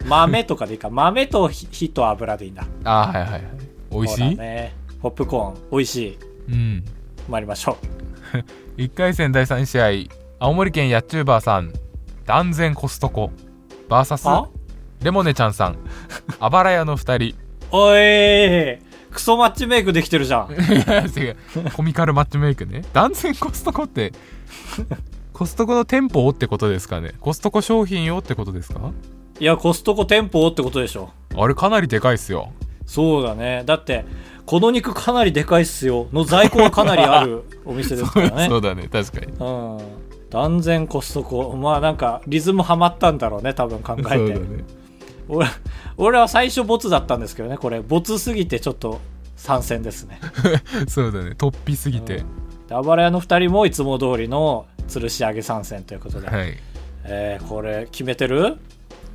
[0.07, 0.91] 豆とかでいいか。
[0.91, 2.67] 豆と火火と油でいいんだ。
[2.85, 3.43] あーはいはいはい
[3.91, 4.75] 美味しい、だね。
[5.03, 6.19] ポップコーン、美味しい。
[6.49, 6.85] うん。
[7.29, 7.77] 参りましょ
[8.77, 11.73] 1 回戦第3試合青森県ヤッチューバーさん
[12.25, 13.31] 断然コストコ。
[13.89, 14.49] VS あ？
[15.03, 15.77] レモネちゃんさん。
[16.39, 17.37] あばら屋の2人。
[17.73, 17.77] う。
[17.77, 18.79] おい
[19.11, 20.49] クソマッチメイクできてるじゃん。
[21.75, 22.83] コミカルマッチメイクね。
[22.93, 24.13] 断然コストコって
[25.35, 27.13] コストコの店舗をってことですかね。
[27.21, 28.93] コストコ商品をってことですか？
[29.41, 31.11] いいやコストコ店舗ってことでしょ。
[31.37, 32.53] あれかなりでかいっすよ。
[32.87, 33.63] そうだね。
[33.67, 34.05] だって
[34.47, 36.09] この肉かなりでかいっすよ。
[36.13, 38.49] の在庫がかなりある お店ですからね。
[38.49, 38.89] そうだね。
[38.91, 39.33] 確かに。
[39.33, 39.79] うん。
[40.31, 41.57] 断然コストコ。
[41.57, 44.45] まあなんかリズムハマったんだろうね多分考えて、そうだね。
[45.29, 45.47] 俺
[45.97, 47.81] 俺は最初ボツだったんですけどねこれ。
[47.81, 49.01] ボツすぎてちょっと
[49.37, 50.21] 参戦ですね。
[50.89, 51.31] そうだね。
[51.39, 52.25] 突飛すぎて、
[52.69, 56.57] であばら屋の2人もいつも通りの吊るし上げ参戦ということで、はい。
[57.05, 58.57] えーこれ決めてる？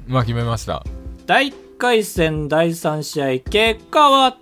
[0.07, 0.83] まあ決めました。
[1.25, 4.37] 第1回戦第3試合結果は？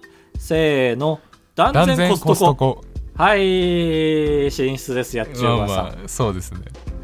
[0.46, 1.20] せーの。
[1.56, 2.84] 断然コストコ。
[3.18, 6.60] はい進出ですやっちゅうまあまあそうですね。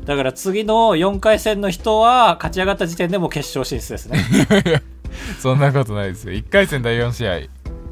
[0.05, 4.83] だから次の4回戦の人は勝ち上がった時点でもう決勝進出ですね。
[5.39, 6.33] そんなことないですよ。
[6.33, 7.39] 1回戦第4試合。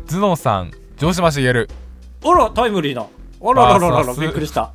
[0.08, 3.02] 頭脳さん城島茂、あらタイムリーな。
[3.02, 4.72] あらららららびっくりした。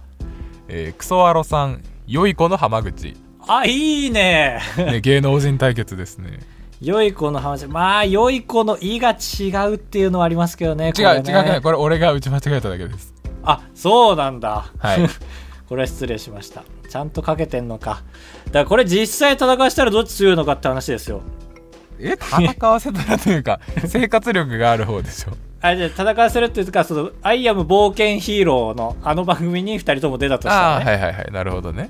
[0.69, 3.15] えークソアロさん良い子の浜口、
[3.47, 4.61] あいいね。
[4.77, 6.41] ね、芸能人対決ですね
[6.85, 7.67] 良い子の話。
[7.67, 11.53] まあ良い子の「い」が違うっていうのはありますけどね違う、これ違ねう。
[11.55, 13.15] ねこれ俺が打ち間違えただけです。
[13.43, 14.67] あそうなんだ。
[14.79, 14.99] はい。
[15.69, 16.63] これは失礼しました。
[16.89, 18.03] ちゃんとかけてんのか。
[18.47, 21.23] だからこれ実際戦わしたらどっち強いのかって話ですよ。
[21.99, 25.33] え戦わせたらというか 生活力がある方でしょ。
[25.61, 31.33] あじゃあ戦わせるっていうかその「アイアム冒険ヒーロー」のあの番組に2人とも出たとしたああらね、はいはいはい。
[31.33, 31.89] なるほどね。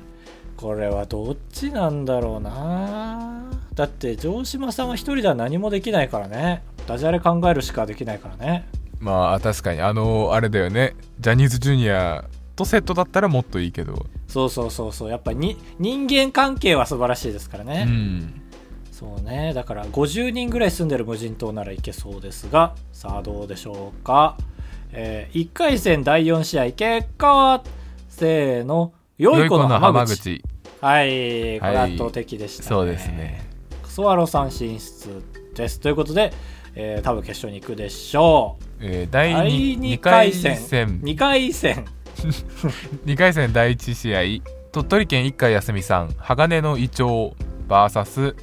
[0.57, 3.43] これはどっちなんだろうな
[3.75, 6.63] だって城島さんは一人では何もできないからね。
[6.87, 8.69] ダジャレ考えるしかできないからね。
[9.01, 9.81] まあ確かに。
[9.81, 10.95] あのあれだよね。
[11.19, 14.07] ジャニーズジュニアとセットだったらもっといいけど。
[14.29, 15.11] そうそうそうそう。
[15.11, 18.43] やっぱりに人間関係は素晴らしいですからうね、ん。
[18.93, 19.53] そうね。
[19.55, 22.75] だから50人ぐらい住んでる無人島ならいけそうですが。
[22.93, 24.37] さあどうでしょうか、
[24.93, 27.65] え1回戦第4試合結果は
[28.09, 30.45] せーの良い子の浜口。
[30.81, 31.59] はい。
[31.59, 33.54] これ圧倒的でしたね、そうですね
[33.95, 35.23] クソワロさん進出
[35.55, 35.79] です。
[35.79, 36.33] ということで、
[36.75, 38.65] えー多分決勝に行くでしょう。
[38.81, 40.57] えー第第 2, 2回回戦。
[40.57, 41.85] 戦2回戦。
[43.07, 44.43] 2回戦 第1試合。
[44.73, 46.13] 鳥取県一回休みさん。
[46.19, 47.37] 鋼のイチョウ
[47.69, 48.35] VS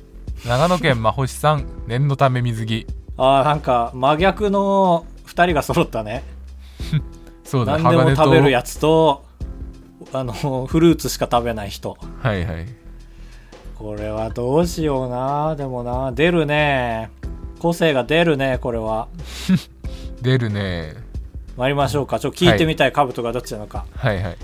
[0.48, 1.66] 長野県真星さん。
[1.86, 2.88] 念のため水着。
[3.18, 6.24] あーなんか真逆の2人が揃ったね。
[7.44, 9.26] そうだ何でも食べるやつと
[10.14, 10.32] あの
[10.66, 11.98] フルーツしか食べない人。
[12.22, 12.81] はいはい
[13.82, 15.56] これはどうしような。
[15.56, 17.10] でもな出るね。
[17.60, 19.08] 個性が出るねこれは。
[20.22, 20.94] 出るね。
[21.58, 22.20] 参りましょうか。
[22.20, 23.86] ちょっと聞いてみたい、カブトがどっちなのか。
[23.96, 24.38] はいはい。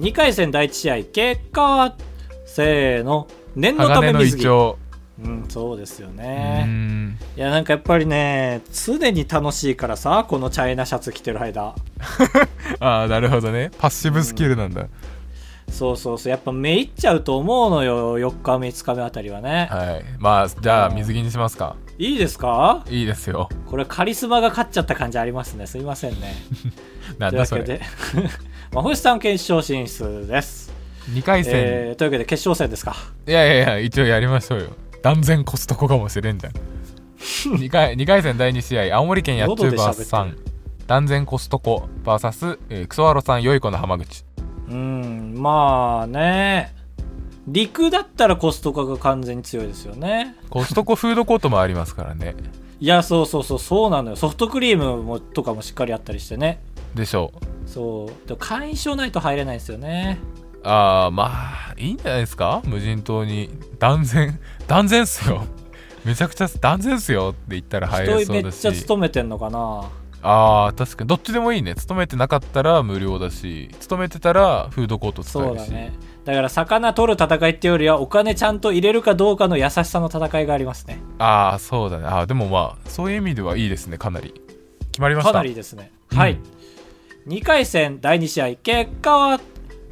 [0.00, 1.96] 2回戦第1試合結果は
[2.46, 3.26] せーの。
[3.56, 4.76] 念のため水着。
[5.20, 6.64] うんそうですよね。
[6.64, 7.18] ん。
[7.36, 11.74] いやなんかやっぱりね常に楽しいからさこのチャイナシャツ着てる間。
[12.78, 13.72] ああなるほどね。
[13.78, 14.86] パッシブスキルなんだ、
[15.70, 16.30] そうそうそう。
[16.30, 18.18] やっぱめいっちゃうと思うのよ。
[18.18, 20.04] 4日目5日目あたりはね、はい。
[20.18, 21.76] まあじゃあ水着にしますか。
[21.98, 22.84] い、いですか？
[22.90, 23.48] いいですよ。
[23.66, 25.66] これカリスマが勝っちゃった感じありますね。
[25.66, 26.34] すいませんね。
[27.18, 27.64] なんだそれ。
[27.64, 28.28] というわけで。
[28.72, 30.72] まあ星さん決勝進出です、
[31.10, 32.94] 2回戦、えーというわけで決勝戦ですか。
[33.26, 34.66] いやいやいや一応やりましょうよ。
[35.02, 36.52] 断然コストコかもしれんじゃん。
[37.58, 40.36] 2回二回戦第2試合青森県やっちゅうバースさん。
[40.86, 44.24] 断然コストコ VS、えークソワロさん良い子の浜口
[44.70, 46.74] うんまあね。
[47.46, 50.36] 陸だったらコストコが完全に強いですよね。
[50.50, 52.34] コストコフードコートもありますからね。
[52.80, 54.16] いやそうそうそうそうなのよ。
[54.16, 56.60] ソフトクリームもとかもしっかりあったりしてね。
[56.94, 57.32] でしょ
[57.66, 57.68] う。
[57.68, 58.28] そう。
[58.28, 60.18] でも会員証ないと入れないですよね。
[60.62, 61.30] ああま
[61.70, 62.60] あいいんじゃないですか？
[62.66, 65.44] 無人島に断然 断然っすよ。
[66.04, 69.84] めちゃくちゃ断然っすよって言ったら入れ人めっそうだしちゃ勤めてんのかな
[70.22, 71.08] ああ確かに。
[71.08, 71.74] どっちでもいいね。
[71.74, 75.60] 勤めてなかったら無料だし勤めてたらフードコート使えるし。
[75.60, 75.92] そうだね。
[76.24, 81.00] だから魚取る戦いっていうよりはお金ちゃんと入れるかどうかの優しさの戦いがありますね。
[81.18, 82.04] ああそうだね。
[82.06, 83.98] ああでもまあそういう意味ではいいですね。
[83.98, 84.34] かなり。
[84.92, 85.32] 決まりました。
[85.32, 86.18] かなりですね、うん。
[86.18, 86.38] はい
[87.28, 89.40] 2回戦第2試合結果は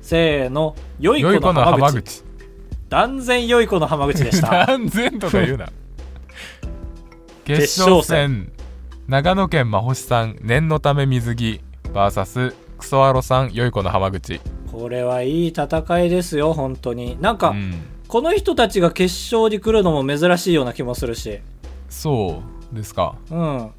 [0.01, 2.25] せーの良い子のの浜口。
[2.89, 4.65] 断然良い子の浜口でした。
[4.67, 5.69] 断然とか言うな。
[7.45, 8.53] 決勝戦
[9.09, 11.61] 長野県真星さん念のため水着
[11.93, 14.41] VS クソワロさん良い子の浜口。
[14.73, 17.17] これはいい戦いですよ本当に。
[17.21, 17.75] なんか、うん。
[18.09, 21.39] この人たちが決勝に来るのも珍しいような気もするし。
[21.89, 22.43] そ
[22.73, 23.15] うですか。
[23.31, 23.71] うん。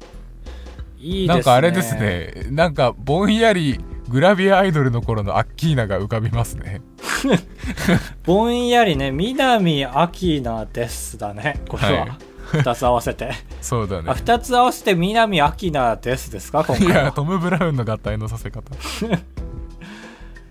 [0.98, 1.34] いいですね。
[1.34, 2.46] なんかあれですね。
[2.50, 6.80] なんかぼんやりグラビアアイドルの頃のアッキーナが浮かびますね。
[8.24, 9.90] ぼんやりね南明
[10.42, 13.30] 菜ですだねこれは、はい2つ合わせて。
[13.60, 14.10] そうだね。
[14.10, 18.70] あ2つ合わせて南明菜ですですか今いやトム・ブラウンの合体のさせ方。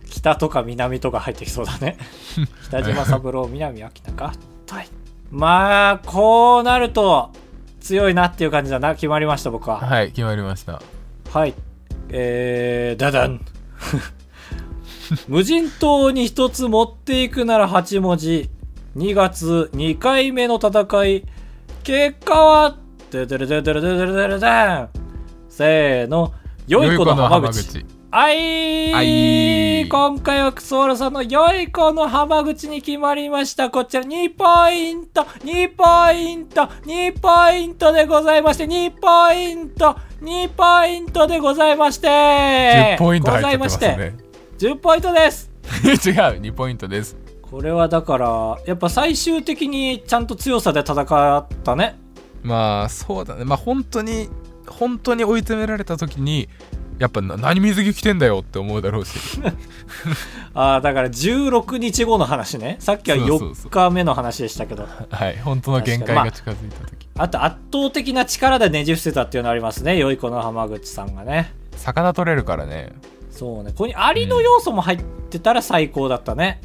[0.10, 1.98] 北とか南とか入ってきそうだね。
[2.68, 4.32] 北島三郎南明菜合
[4.66, 4.88] 体
[5.32, 7.32] まあこうなると
[7.80, 8.94] 強いなっていう感じだな。
[8.96, 9.78] 決まりました僕は。
[9.80, 10.82] はい決まりました。
[11.32, 11.54] はい。
[12.10, 13.42] えー、ダダン。
[15.28, 18.50] 無人島に一つ持っていくなら8文字。
[18.98, 21.24] 2月2回目の戦い
[21.88, 22.78] 結果は
[23.10, 24.90] ドゥドゥルドゥドゥルドゥドゥルドゥルダン
[25.48, 26.34] せーの
[26.68, 27.86] 良い子の浜口。
[28.12, 29.88] あいあい。
[29.88, 33.70] 今回はクソワラさんの良い子の浜口に決まりました。
[33.70, 44.18] こちら2ポイント、2ポイント、2ポイントでございまして、2ポイント、2ポイントでございまして、10ポイント入っちゃってますございまね
[44.58, 44.68] して。
[44.68, 45.50] 10ポイントです。
[45.88, 45.94] 違う
[46.42, 47.16] 2ポイントです
[47.50, 51.98] これはだから、やっぱ最終的にちゃんと強さで戦ったね。
[52.44, 54.30] まあそうだねまあ本当に
[54.68, 56.48] 本当に追い詰められた時に
[56.98, 59.40] やっぱな何水着着てんだよって思うだろうし
[60.54, 62.78] ああ、だから16日後の話ね。
[62.80, 64.88] さっきはそうそうそう4日目の話でしたけど。
[65.10, 69.98] はい本当の限界が近づいた時、あと圧倒的な力でねじ伏せたっていうのありますね。
[69.98, 71.54] 良い子の浜口さんがね。
[71.76, 72.94] 魚取れるからね
[73.30, 73.70] そうね。
[73.70, 76.62] ここにアリの要素も入ってたら最高だったね。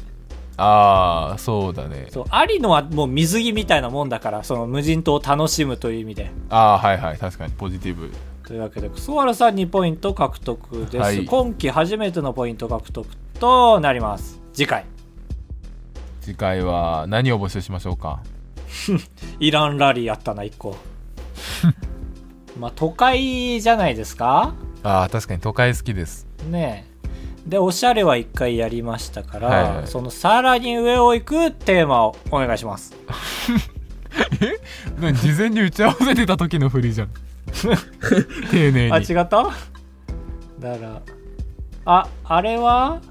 [0.57, 2.25] ああそうだねそう。
[2.29, 6.31] アリのはもう水着みたいなもんだから、その無人島を楽しむという意味で。
[6.49, 8.11] ああはいはい確かにポジティブ
[8.47, 10.97] というわけで、クソワラさん2ポイント獲得です。
[10.97, 13.07] はい今季初めてのポイント獲得
[13.39, 14.39] となります。
[14.53, 14.85] 次回。
[16.21, 18.21] 次回は何を募集しましょうか？
[19.39, 20.75] イランラリーあったな、1個。
[22.59, 24.53] まあ、都会じゃないですか？
[24.83, 26.92] ああ確かに都会好きですねえ
[27.45, 29.87] でおしゃれは一回やりましたから、はいはい。
[29.87, 32.93] そのさらに上を行くテーマをお願いします。
[34.99, 37.09] 何事前に打ち合わせてた時の振りじゃん。
[38.51, 38.91] 丁寧に。
[38.91, 39.27] あ違った？
[39.27, 39.51] だか
[40.59, 41.01] ら
[41.85, 43.01] ああれは？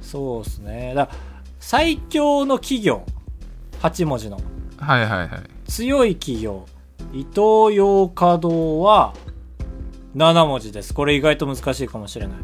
[0.00, 0.92] そうですね。
[0.94, 1.08] だ
[1.58, 3.04] 最強の企業。
[3.82, 4.38] 8文字の。
[4.78, 5.28] はいはいはい。
[5.70, 6.66] 強い企業。
[7.12, 9.14] 伊東洋華堂は
[10.14, 10.94] 7文字です。
[10.94, 12.36] これ意外と難しいかもしれない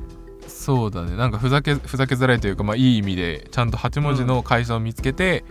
[0.66, 1.16] そうだね。
[1.16, 5.44] なんかふざけふざけづらいというかまあいい意味でちゃんと8文字の会社を見つけて、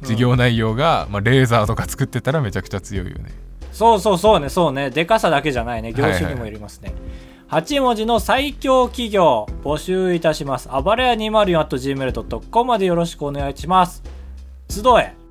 [0.00, 3.32] 事業内容が、まあ、レーザーとか作ってたらめちゃくちゃ強いよね。
[3.70, 4.88] そうそうそうねそうね。
[4.88, 5.92] でかさだけじゃないね。
[5.92, 6.36] 業種にはいはい。
[6.36, 6.94] もよりますね、
[7.50, 10.70] 8文字の最強企業募集いたします。
[10.72, 14.02] あばれや 204.gmail.com までよろしくお願いします。
[14.70, 15.21] 集え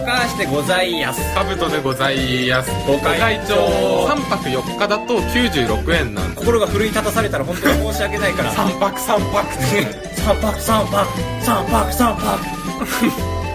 [0.00, 1.34] 高橋でございやす。
[1.34, 2.70] カブトでございます。
[2.86, 4.06] ご会長。
[4.08, 8.50] 3泊4日だと96円なんで心が奮い立たされたら本当に申し訳ないから。
[8.50, 9.52] 3泊3泊
[10.16, 11.06] 三泊三泊。
[11.42, 12.38] 三泊三泊。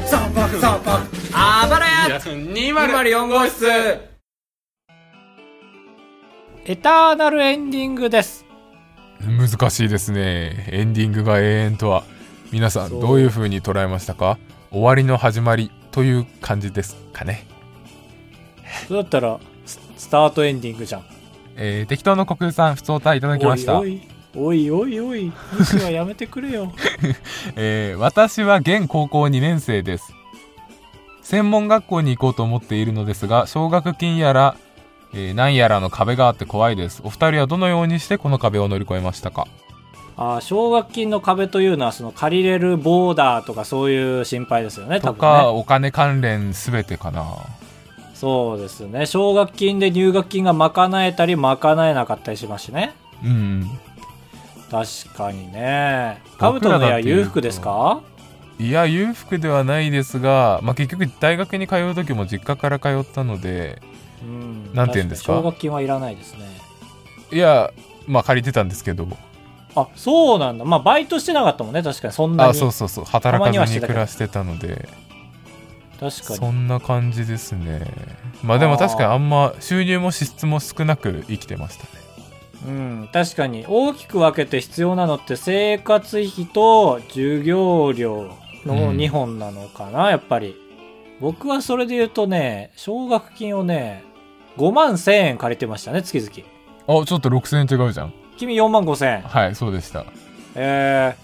[0.06, 1.08] 三泊三泊。
[1.34, 2.20] あばらや。
[2.20, 3.66] 204号室。
[6.68, 8.46] エターナルエンディングです。
[9.22, 10.68] 難しいですね。
[10.72, 12.04] エンディングが永遠とは。
[12.52, 14.38] 皆さんどういう風に捉えましたか？
[14.72, 17.48] 終わりの始まりという感じですかね
[18.90, 21.06] そうだったらススタートエンディングじゃん
[21.56, 23.80] えー、適当の国さん、ふつおたいただきました。
[23.80, 24.02] おい
[24.36, 26.74] おいおいおい無視はやめてくれよ
[27.56, 30.12] えー私は現高校2年生です。
[31.22, 34.58] 専門学校に行こうと思っているのですが、奨学金やら、
[35.14, 37.00] えー何やらの壁があって怖いです。
[37.06, 39.48] お二人はどのようにしてこの壁を乗り越えましたか？
[40.18, 45.48] あー奨学金の壁というのはその借りれるボーダーとかそういう心配ですよねとか、ね。
[45.48, 47.26] お金関連すべてかな。
[48.14, 49.06] そうですね。
[49.06, 52.94] 奨学金で入学金が賄えたり賄えなかったりしますしね。
[53.24, 53.70] うん。
[54.72, 56.22] 確かにね。
[56.38, 58.02] カブトの部屋裕福ですか？
[58.58, 63.82] いや、裕福ではないですが、まあ、結局大学に通う時も実家から通ったので、
[64.24, 64.74] うん。
[64.74, 65.34] なんて言うんですか？
[65.34, 66.48] 奨学金はいらないですね。
[67.34, 67.72] いや、
[68.08, 69.06] まあ借りてたんですけど、
[69.76, 70.66] あそうなんだ。
[70.66, 71.84] まあバイトしてなかったもんね。
[71.84, 72.14] 確かに。
[72.14, 72.50] そんなに。
[72.52, 74.88] あ、そうそうそう、働かずに暮らしてたので、
[76.00, 76.40] 確かに。
[76.40, 77.86] そんな感じですね。
[78.44, 81.90] まあでも確かにあんま収入も支出も少なく生きてましたね。
[82.68, 83.10] うん。
[83.12, 83.66] 確かに。
[83.68, 88.32] 大きく分けて必要なのって生活費と授業料
[88.66, 88.98] のうん。
[88.98, 90.56] 2本なのかな、やっぱり。
[91.20, 94.04] 僕はそれで言うとね奨学金をね
[94.58, 97.02] 5万1000円借りてましたね月々。
[97.02, 100.06] あちょっと6000円違うじゃん君4万5000円はいそうでした。
[100.56, 101.16] え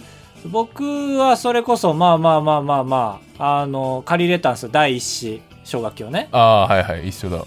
[0.43, 6.29] ー、僕はそれこそまあまあまあまあまああの借りれたんですよ第一子奨学金をね。
[6.31, 7.45] ああはいはい一緒だ。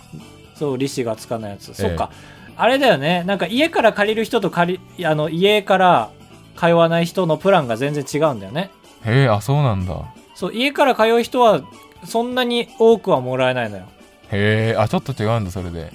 [0.55, 2.10] そう利子がつかないやつ、えそっか。
[2.56, 3.25] あれだよね。
[3.25, 6.10] なんか家から借りる人と借りあの家から
[6.56, 8.71] 通わない人のプランが全然違うんだよね。
[9.04, 9.94] へえあそうなんだ。
[10.35, 11.62] そう家から通う人は
[12.04, 13.85] そんなに多くはもらえないのよ。
[14.31, 15.92] へえあちょっと違うんだそれで。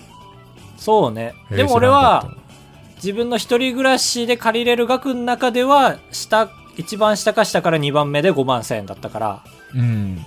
[0.78, 1.34] そうね。
[1.50, 2.30] でも俺は
[3.04, 9.44] 自分の一人暮らしで借りれる額の中では下一番下か下から2番目で5万1000円だったから。
[9.74, 10.18] うん。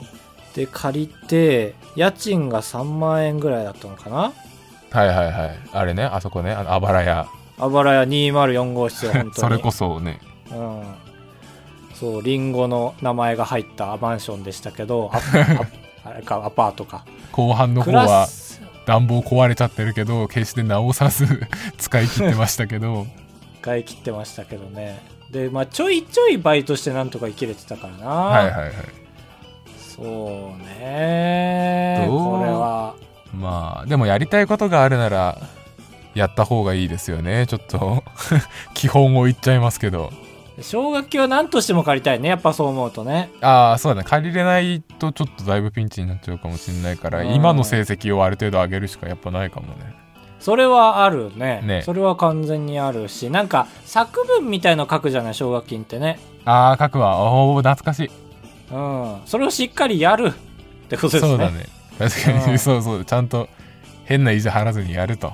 [0.55, 4.33] で借りて家賃が3万円ぐらいだったのかな。
[4.91, 5.59] はいはいはい。
[5.73, 7.27] あれねあそこねあばら屋
[7.59, 9.35] あばら屋204号室よ 本当に。
[9.35, 10.21] それこそね。
[10.51, 10.83] うん。
[11.95, 15.11] そうリンゴの名前が入ったマンションでしたけど
[16.05, 17.05] あれかアパートか。
[17.33, 18.27] 後半の方は。
[18.27, 18.42] ス
[18.87, 21.27] 暖房壊れちゃってるけど決して直さず
[21.79, 23.07] 使い切ってましたけど。
[23.63, 25.01] 使い切ってましたけどね。
[25.31, 28.07] でまあちょいちょいバイトしてなんとか生きれてたからな。
[28.11, 28.73] はいはいはい。
[29.79, 32.05] そうね。
[32.09, 32.39] どう？
[32.39, 32.95] これは。
[33.35, 35.39] まあでもやりたいことがあるなら
[36.15, 37.47] やった方がいいですよね。
[37.47, 38.03] ちょっと。
[38.75, 40.13] 基本を言っちゃいますけど
[40.63, 42.29] 奨学金は何としても借りたいね。
[42.29, 43.31] やっぱそう思うとね。
[43.41, 44.09] ああそうだね。
[44.09, 47.35] 借りれないとちょっとだいぶピンチになっちゃうかもしれないからうん。
[47.35, 49.95] 今の成績をある程度上げるしかやっぱないかもね。
[50.41, 51.61] それはあるね。
[51.63, 51.83] ね。
[51.83, 56.19] それは完全にあるしなんか作文みたいの書くじゃない奨学金ってね。
[56.45, 57.19] ああ書くわ。
[57.19, 58.11] おお懐かしい。
[58.73, 59.17] うん。
[59.27, 60.33] それをしっかりやるっ
[60.89, 61.29] てことですね。
[61.31, 61.67] そうだね。
[61.99, 62.53] 確かうん。
[62.53, 63.05] にそうそう。
[63.05, 63.49] ちゃんと
[64.05, 65.33] 変な意地張らずにやると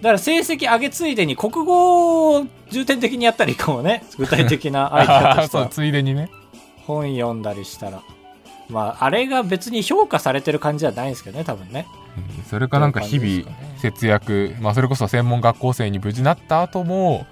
[0.00, 6.30] だから成績上げついでに国語を重点的にやったらいいかもね 具体的なアイデアとしてそうはついでにね。
[6.86, 8.00] 本読んだりしたら。
[8.68, 11.86] まああれが別に評価されてる感じじゃないんですけどね多分ね。
[12.16, 17.26] うんそれかなんか日々節約まあそれこそ専門学校生に無事なった後も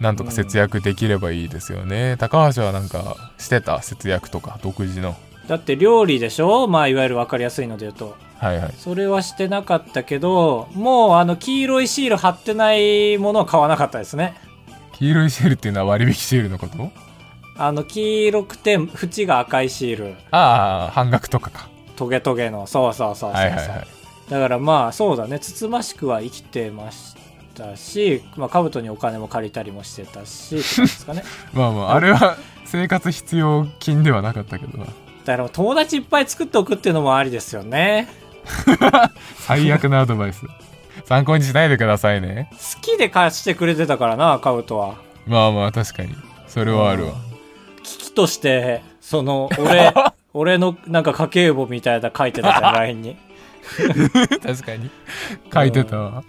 [0.00, 5.14] なんとか節約できればいいですよね、高橋はなんかしてた節約とか独自の
[5.50, 6.68] だって料理でしょ？
[6.68, 8.16] まあいわゆる分かりやすいので言うと。
[8.38, 8.72] はいはい。
[8.78, 14.36] それはしてなかったけどもうあの黄色いシール貼ってないものは買わなかったですね。
[14.92, 16.92] 黄色いシールっていうのは割引シールのこと？
[17.56, 20.14] あの黄色くて縁が赤いシール。
[20.30, 21.68] ああ半額とかか。
[21.96, 22.68] トゲトゲの。
[22.68, 23.86] そうそうそうそうそう、はいはいはい。
[24.30, 25.40] だからまあそうだね。
[25.40, 27.16] つつましくは生きてまし
[27.54, 31.24] たしまあ兜にお金も借りたりもしてたしなんですかね。
[31.52, 34.86] まあまああれは生活必要金ではなかったけどな
[35.30, 38.08] だから友達いっぱい作っておくっていうのもありですよね。
[39.38, 40.44] 最悪なアドバイス。
[41.04, 42.50] 参考にしないでくださいね。
[42.52, 44.96] 好きで貸してくれてたからなカブトは。
[45.26, 46.14] まあまあ確かに。
[46.48, 47.12] それはあるわ。
[47.82, 49.94] 危機としてその俺
[50.34, 53.16] 俺のなんか家計簿みたいな書いてたじゃん LINE に。
[54.42, 54.90] 確かに。
[55.52, 56.24] 書いてたわ。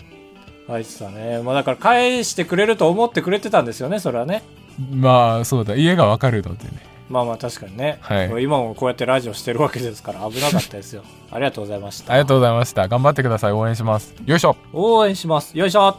[0.68, 1.42] 書いてたね。
[1.42, 4.44] まあだから返してくれると思ってくれてたんですよねそれはね。
[4.92, 5.76] まあそうだ。
[5.76, 8.44] 家がわかるのでねまあまあ確かにね、はい。
[8.44, 11.04] 今もこうやってラジオしてるわけですから危なかったですよ。
[11.32, 12.14] ありがとうございました。
[12.14, 12.88] ありがとうございました。
[12.88, 13.52] 頑張ってください。
[13.52, 14.16] 応援します。
[14.26, 14.56] よいしょ。
[14.74, 15.58] 応援します。
[15.58, 15.98] よいしょ。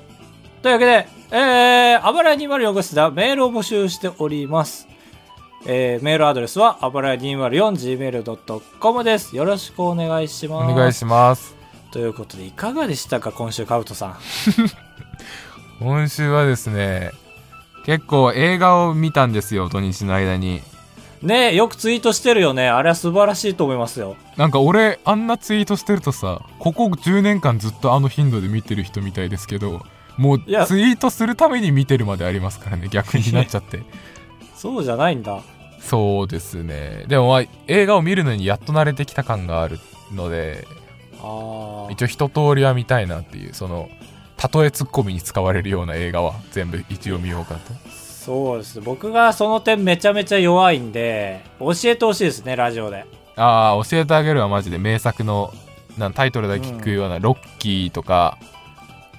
[0.63, 4.89] というわけでえー、あばらや204号室ではメールを募集しております。
[5.65, 9.37] えー、メールアドレスはあばらや 204gmail.com です。
[9.37, 10.75] よろしくお願いしおます。
[10.75, 11.57] 願いします。
[11.91, 14.17] ということでいかがでしたか今週カウトさん。
[15.81, 17.11] 今週はですね
[17.85, 20.63] 結構映画を見たんですよ土日の間に
[21.23, 22.69] ねよくツイートしてるよね。
[22.69, 24.17] あれは素晴らしいと思いますよ。
[24.37, 29.85] なんか俺あんなツイートしてるとさここ10年間ずっとあの頻度で見てる人みたいですけど
[30.17, 33.83] もうツイートするために見てるまでありますからね 逆になっちゃって。
[34.57, 35.41] そうじゃないんだ。
[35.81, 37.05] そうですね。
[37.09, 39.79] でもまあ映画を見るのにやっと慣れてきた感がある
[40.13, 40.67] ので
[41.21, 43.89] ああ一応一通りは見たいなっていうその
[44.53, 47.73] 例えツッコミに使われるような映画は全部一応見ようかと
[48.25, 53.05] そうです僕がその点めちゃめちゃ弱いんで教えてほしいですねラジオで。
[53.35, 55.53] ああ教えてあげるわマジで名作の
[55.99, 58.39] なんタイトルだけ聞くような、ロッキーとか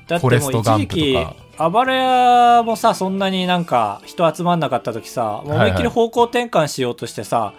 [0.07, 0.95] フォレストガンプとか。
[0.95, 1.17] 期
[1.57, 7.53] あばれ屋もさそんなになんか人集まんなかった時さ思いっきり方向転換しようとしてさ、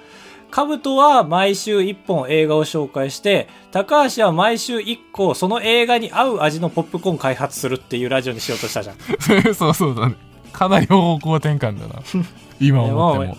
[0.51, 8.97] カブトは毎週1本映画を紹介して高橋は毎週1個その映画に合う味のポップコーン開発するっていうラジオにしようとしたじゃん。
[9.55, 12.03] そうそうだねかなり方向転換だな。
[12.61, 13.37] 今思っても。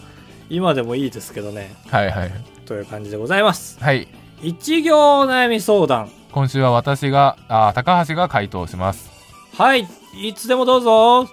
[0.50, 1.74] 今でもいいですけどね。
[1.90, 2.32] はいはい。
[2.66, 3.80] という感じでございます。
[3.82, 4.08] はい。
[4.44, 6.10] 一行お悩み相談。
[6.32, 9.10] 今週は私があ高橋が回答します。
[9.58, 9.88] はい。
[10.22, 11.28] いつでもどうぞ。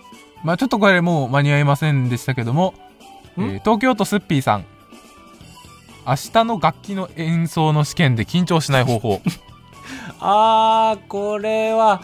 [0.44, 2.74] まあちょっとこれもう間に合いませんでしたけども、
[3.36, 4.64] えんー東京都すっぴーさん。
[6.06, 9.20] 明日の楽器の演奏の試験で緊張しない方法。
[10.20, 12.02] あーこれは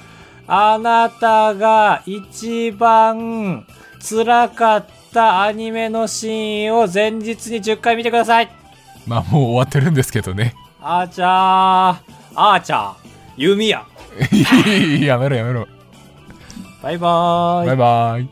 [0.51, 3.67] あなたが一番
[4.01, 8.51] 辛かったアニメのシーンを前日に10回見てください。
[9.07, 10.55] まあもう終わってるんですけどね。
[10.81, 11.29] あーちゃー
[12.35, 12.95] あーちゃー
[13.37, 13.85] 弓矢。
[15.07, 15.67] やめろやめろ。
[16.83, 17.67] バイバーイ。
[17.67, 18.29] バイバイ